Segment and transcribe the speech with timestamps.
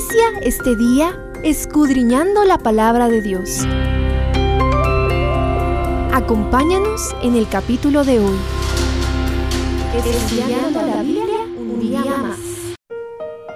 [0.00, 1.12] Inicia este día
[1.44, 3.66] escudriñando la palabra de Dios.
[6.14, 8.38] Acompáñanos en el capítulo de hoy.
[9.94, 12.38] Estudiando la Biblia un día más.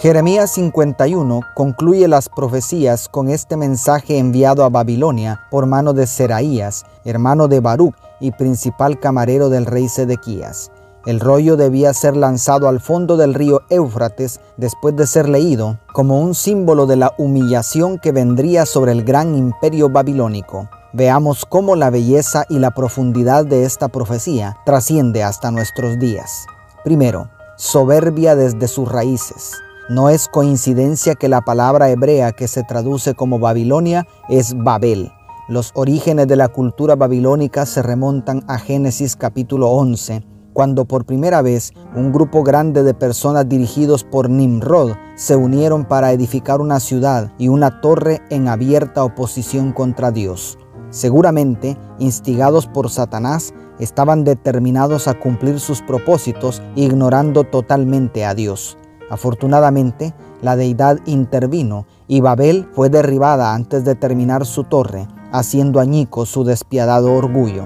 [0.00, 6.84] Jeremías 51 concluye las profecías con este mensaje enviado a Babilonia por mano de Seraías,
[7.06, 10.70] hermano de Baruch y principal camarero del rey Sedequías.
[11.06, 16.18] El rollo debía ser lanzado al fondo del río Éufrates después de ser leído como
[16.18, 20.70] un símbolo de la humillación que vendría sobre el gran imperio babilónico.
[20.94, 26.46] Veamos cómo la belleza y la profundidad de esta profecía trasciende hasta nuestros días.
[26.84, 29.52] Primero, soberbia desde sus raíces.
[29.90, 35.12] No es coincidencia que la palabra hebrea que se traduce como Babilonia es Babel.
[35.48, 41.42] Los orígenes de la cultura babilónica se remontan a Génesis capítulo 11, cuando por primera
[41.42, 47.32] vez un grupo grande de personas dirigidos por Nimrod se unieron para edificar una ciudad
[47.36, 50.58] y una torre en abierta oposición contra Dios.
[50.88, 58.78] Seguramente, instigados por Satanás, estaban determinados a cumplir sus propósitos ignorando totalmente a Dios.
[59.10, 66.26] Afortunadamente, la deidad intervino y Babel fue derribada antes de terminar su torre, haciendo añico
[66.26, 67.64] su despiadado orgullo.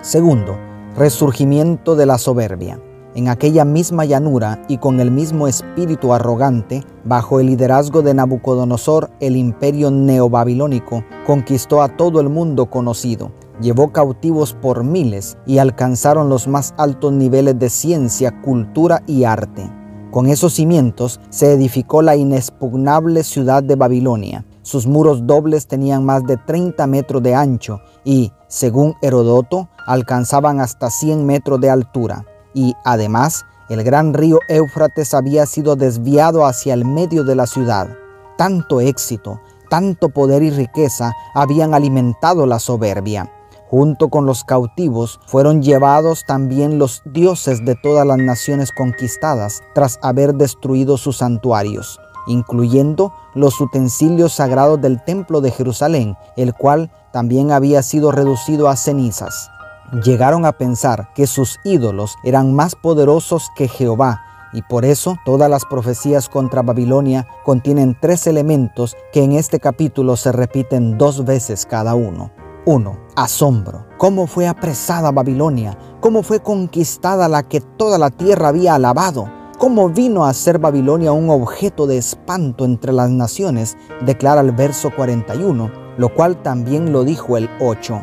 [0.00, 2.80] Segundo, resurgimiento de la soberbia.
[3.14, 9.10] En aquella misma llanura y con el mismo espíritu arrogante, bajo el liderazgo de Nabucodonosor,
[9.20, 16.28] el imperio neobabilónico conquistó a todo el mundo conocido, llevó cautivos por miles y alcanzaron
[16.28, 19.68] los más altos niveles de ciencia, cultura y arte.
[20.10, 24.44] Con esos cimientos se edificó la inexpugnable ciudad de Babilonia.
[24.62, 30.90] Sus muros dobles tenían más de 30 metros de ancho y, según Herodoto, alcanzaban hasta
[30.90, 32.24] 100 metros de altura.
[32.54, 37.88] Y además, el gran río Éufrates había sido desviado hacia el medio de la ciudad.
[38.36, 43.30] Tanto éxito, tanto poder y riqueza habían alimentado la soberbia.
[43.70, 50.00] Junto con los cautivos fueron llevados también los dioses de todas las naciones conquistadas tras
[50.02, 57.52] haber destruido sus santuarios, incluyendo los utensilios sagrados del templo de Jerusalén, el cual también
[57.52, 59.48] había sido reducido a cenizas.
[59.92, 65.50] Llegaron a pensar que sus ídolos eran más poderosos que Jehová, y por eso todas
[65.50, 71.66] las profecías contra Babilonia contienen tres elementos que en este capítulo se repiten dos veces
[71.66, 72.30] cada uno.
[72.66, 72.98] 1.
[73.16, 73.86] Asombro.
[73.98, 75.76] ¿Cómo fue apresada Babilonia?
[76.00, 79.28] ¿Cómo fue conquistada la que toda la tierra había alabado?
[79.58, 83.76] ¿Cómo vino a ser Babilonia un objeto de espanto entre las naciones?
[84.02, 88.02] Declara el verso 41, lo cual también lo dijo el 8.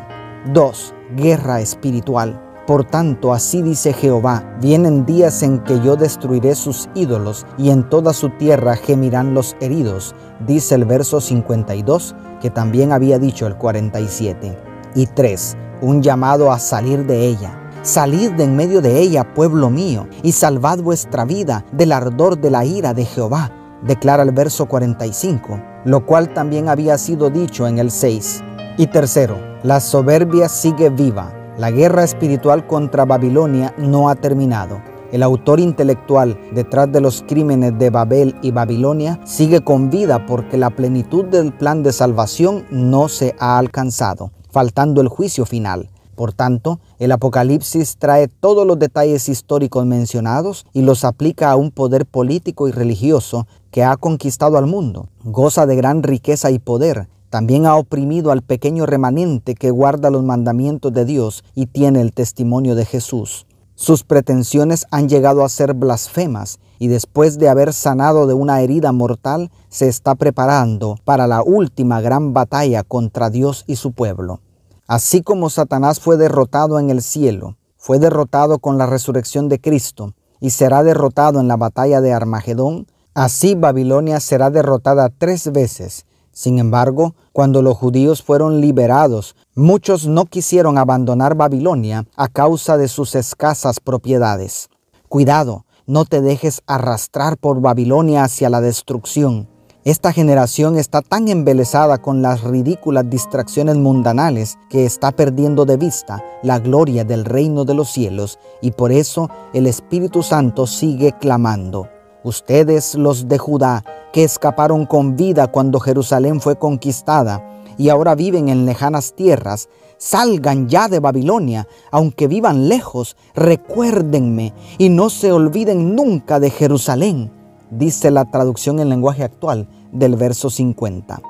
[0.52, 0.94] 2.
[1.16, 2.40] Guerra espiritual.
[2.66, 7.88] Por tanto, así dice Jehová, vienen días en que yo destruiré sus ídolos y en
[7.88, 10.14] toda su tierra gemirán los heridos,
[10.46, 14.54] dice el verso 52, que también había dicho el 47.
[14.94, 15.56] Y 3.
[15.80, 17.58] Un llamado a salir de ella.
[17.82, 22.50] Salid de en medio de ella, pueblo mío, y salvad vuestra vida del ardor de
[22.50, 23.50] la ira de Jehová,
[23.82, 28.42] declara el verso 45, lo cual también había sido dicho en el 6.
[28.78, 34.80] Y tercero, la soberbia sigue viva la guerra espiritual contra Babilonia no ha terminado.
[35.10, 40.56] El autor intelectual detrás de los crímenes de Babel y Babilonia sigue con vida porque
[40.56, 45.90] la plenitud del plan de salvación no se ha alcanzado, faltando el juicio final.
[46.14, 51.72] Por tanto, el Apocalipsis trae todos los detalles históricos mencionados y los aplica a un
[51.72, 55.08] poder político y religioso que ha conquistado al mundo.
[55.24, 60.22] Goza de gran riqueza y poder, también ha oprimido al pequeño remanente que guarda los
[60.22, 63.46] mandamientos de Dios y tiene el testimonio de Jesús.
[63.74, 68.92] Sus pretensiones han llegado a ser blasfemas y después de haber sanado de una herida
[68.92, 74.40] mortal, se está preparando para la última gran batalla contra Dios y su pueblo.
[74.86, 80.14] Así como Satanás fue derrotado en el cielo, fue derrotado con la resurrección de Cristo
[80.40, 86.06] y será derrotado en la batalla de Armagedón, así Babilonia será derrotada tres veces
[86.38, 92.86] sin embargo, cuando los judíos fueron liberados, muchos no quisieron abandonar Babilonia a causa de
[92.86, 94.68] sus escasas propiedades.
[95.08, 99.48] Cuidado, no te dejes arrastrar por Babilonia hacia la destrucción.
[99.82, 106.22] Esta generación está tan embelesada con las ridículas distracciones mundanales que está perdiendo de vista
[106.44, 111.88] la gloria del reino de los cielos y por eso el Espíritu Santo sigue clamando.
[112.24, 117.44] Ustedes los de Judá que escaparon con vida cuando Jerusalén fue conquistada
[117.76, 119.68] y ahora viven en lejanas tierras,
[119.98, 127.30] salgan ya de Babilonia, aunque vivan lejos, recuérdenme y no se olviden nunca de Jerusalén.
[127.70, 131.20] dice la traducción en lenguaje actual del verso 50.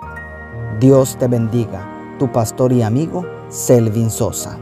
[0.80, 4.56] Dios te bendiga, tu pastor y amigo Selvin Sosa.